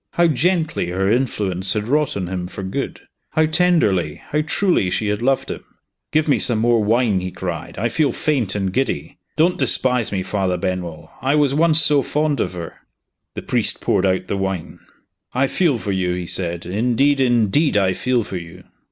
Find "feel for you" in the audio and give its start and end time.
15.45-16.13, 17.93-18.63